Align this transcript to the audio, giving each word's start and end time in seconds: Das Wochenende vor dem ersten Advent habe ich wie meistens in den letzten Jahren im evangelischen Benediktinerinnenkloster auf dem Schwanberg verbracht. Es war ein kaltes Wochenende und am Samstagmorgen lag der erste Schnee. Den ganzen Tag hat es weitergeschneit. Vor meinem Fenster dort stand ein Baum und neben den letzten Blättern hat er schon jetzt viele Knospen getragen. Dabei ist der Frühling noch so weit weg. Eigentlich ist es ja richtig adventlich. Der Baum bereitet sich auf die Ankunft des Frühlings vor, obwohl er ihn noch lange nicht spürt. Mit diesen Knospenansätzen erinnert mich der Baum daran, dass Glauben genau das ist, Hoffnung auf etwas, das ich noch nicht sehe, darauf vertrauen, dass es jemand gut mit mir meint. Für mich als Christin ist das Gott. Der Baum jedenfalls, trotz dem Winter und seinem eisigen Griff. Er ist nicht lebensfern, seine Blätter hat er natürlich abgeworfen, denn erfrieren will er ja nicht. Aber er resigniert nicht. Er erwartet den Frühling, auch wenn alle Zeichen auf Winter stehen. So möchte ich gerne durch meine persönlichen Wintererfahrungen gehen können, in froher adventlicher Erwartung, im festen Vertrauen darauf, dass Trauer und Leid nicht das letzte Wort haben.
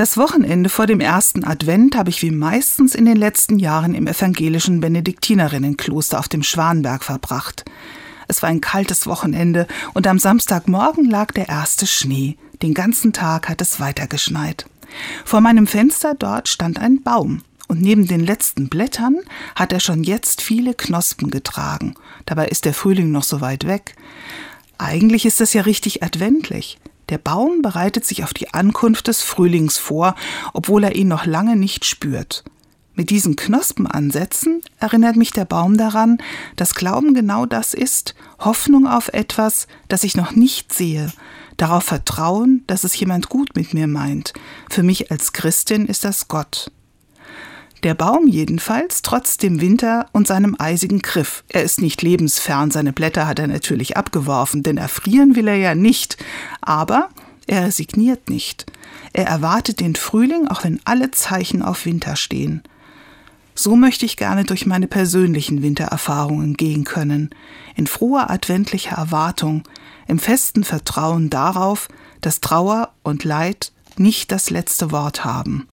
Das 0.00 0.16
Wochenende 0.16 0.70
vor 0.70 0.86
dem 0.86 0.98
ersten 0.98 1.44
Advent 1.44 1.94
habe 1.94 2.08
ich 2.08 2.22
wie 2.22 2.30
meistens 2.30 2.94
in 2.94 3.04
den 3.04 3.18
letzten 3.18 3.58
Jahren 3.58 3.94
im 3.94 4.06
evangelischen 4.06 4.80
Benediktinerinnenkloster 4.80 6.18
auf 6.18 6.26
dem 6.26 6.42
Schwanberg 6.42 7.04
verbracht. 7.04 7.66
Es 8.26 8.40
war 8.40 8.48
ein 8.48 8.62
kaltes 8.62 9.06
Wochenende 9.06 9.66
und 9.92 10.06
am 10.06 10.18
Samstagmorgen 10.18 11.04
lag 11.04 11.32
der 11.32 11.50
erste 11.50 11.86
Schnee. 11.86 12.38
Den 12.62 12.72
ganzen 12.72 13.12
Tag 13.12 13.50
hat 13.50 13.60
es 13.60 13.78
weitergeschneit. 13.78 14.64
Vor 15.26 15.42
meinem 15.42 15.66
Fenster 15.66 16.14
dort 16.18 16.48
stand 16.48 16.78
ein 16.78 17.02
Baum 17.02 17.42
und 17.68 17.82
neben 17.82 18.06
den 18.06 18.24
letzten 18.24 18.70
Blättern 18.70 19.18
hat 19.54 19.70
er 19.70 19.80
schon 19.80 20.02
jetzt 20.02 20.40
viele 20.40 20.72
Knospen 20.72 21.30
getragen. 21.30 21.92
Dabei 22.24 22.48
ist 22.48 22.64
der 22.64 22.72
Frühling 22.72 23.10
noch 23.10 23.24
so 23.24 23.42
weit 23.42 23.66
weg. 23.66 23.96
Eigentlich 24.78 25.26
ist 25.26 25.42
es 25.42 25.52
ja 25.52 25.60
richtig 25.60 26.02
adventlich. 26.02 26.78
Der 27.10 27.18
Baum 27.18 27.60
bereitet 27.60 28.04
sich 28.06 28.24
auf 28.24 28.32
die 28.32 28.54
Ankunft 28.54 29.08
des 29.08 29.20
Frühlings 29.20 29.78
vor, 29.78 30.14
obwohl 30.54 30.84
er 30.84 30.94
ihn 30.94 31.08
noch 31.08 31.26
lange 31.26 31.56
nicht 31.56 31.84
spürt. 31.84 32.44
Mit 32.94 33.10
diesen 33.10 33.36
Knospenansätzen 33.36 34.62
erinnert 34.78 35.16
mich 35.16 35.32
der 35.32 35.44
Baum 35.44 35.76
daran, 35.76 36.18
dass 36.56 36.74
Glauben 36.74 37.14
genau 37.14 37.46
das 37.46 37.74
ist, 37.74 38.14
Hoffnung 38.38 38.86
auf 38.86 39.08
etwas, 39.08 39.66
das 39.88 40.04
ich 40.04 40.16
noch 40.16 40.32
nicht 40.32 40.72
sehe, 40.72 41.12
darauf 41.56 41.84
vertrauen, 41.84 42.62
dass 42.66 42.84
es 42.84 42.98
jemand 42.98 43.28
gut 43.28 43.56
mit 43.56 43.74
mir 43.74 43.86
meint. 43.86 44.32
Für 44.68 44.82
mich 44.82 45.10
als 45.10 45.32
Christin 45.32 45.86
ist 45.86 46.04
das 46.04 46.28
Gott. 46.28 46.70
Der 47.82 47.94
Baum 47.94 48.26
jedenfalls, 48.26 49.00
trotz 49.00 49.38
dem 49.38 49.62
Winter 49.62 50.06
und 50.12 50.26
seinem 50.26 50.54
eisigen 50.58 51.00
Griff. 51.00 51.44
Er 51.48 51.62
ist 51.62 51.80
nicht 51.80 52.02
lebensfern, 52.02 52.70
seine 52.70 52.92
Blätter 52.92 53.26
hat 53.26 53.38
er 53.38 53.46
natürlich 53.46 53.96
abgeworfen, 53.96 54.62
denn 54.62 54.76
erfrieren 54.76 55.34
will 55.34 55.48
er 55.48 55.56
ja 55.56 55.74
nicht. 55.74 56.18
Aber 56.60 57.08
er 57.46 57.64
resigniert 57.64 58.28
nicht. 58.28 58.66
Er 59.14 59.26
erwartet 59.26 59.80
den 59.80 59.96
Frühling, 59.96 60.46
auch 60.46 60.62
wenn 60.64 60.80
alle 60.84 61.10
Zeichen 61.10 61.62
auf 61.62 61.86
Winter 61.86 62.16
stehen. 62.16 62.62
So 63.54 63.76
möchte 63.76 64.04
ich 64.04 64.16
gerne 64.16 64.44
durch 64.44 64.66
meine 64.66 64.86
persönlichen 64.86 65.62
Wintererfahrungen 65.62 66.54
gehen 66.54 66.84
können, 66.84 67.30
in 67.76 67.86
froher 67.86 68.30
adventlicher 68.30 68.96
Erwartung, 68.96 69.64
im 70.06 70.18
festen 70.18 70.64
Vertrauen 70.64 71.30
darauf, 71.30 71.88
dass 72.20 72.40
Trauer 72.40 72.92
und 73.02 73.24
Leid 73.24 73.72
nicht 73.96 74.32
das 74.32 74.50
letzte 74.50 74.92
Wort 74.92 75.24
haben. 75.24 75.66